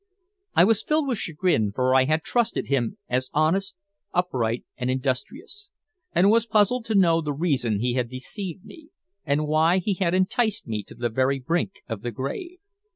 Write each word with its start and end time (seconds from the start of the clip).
I 0.55 0.63
was 0.63 0.81
filled 0.81 1.07
with 1.07 1.19
chagrin, 1.19 1.71
for 1.73 1.93
I 1.93 2.05
had 2.05 2.23
trusted 2.23 2.69
him 2.69 2.97
as 3.07 3.29
honest, 3.35 3.75
upright, 4.15 4.65
and 4.75 4.89
industrious; 4.89 5.69
and 6.11 6.31
was 6.31 6.47
puzzled 6.47 6.85
to 6.85 6.95
know 6.95 7.21
the 7.21 7.33
reason 7.33 7.77
he 7.81 7.93
had 7.93 8.09
deceived 8.09 8.65
me, 8.65 8.89
and 9.25 9.45
why 9.45 9.77
he 9.77 9.93
had 9.93 10.15
enticed 10.15 10.65
me 10.65 10.81
to 10.85 10.95
the 10.95 11.09
very 11.09 11.37
brink 11.37 11.83
of 11.87 12.01
the 12.01 12.09
grave. 12.09 12.57